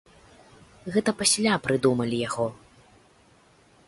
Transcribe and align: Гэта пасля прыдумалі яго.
Гэта 0.95 1.13
пасля 1.19 1.53
прыдумалі 1.67 2.17
яго. 2.29 2.47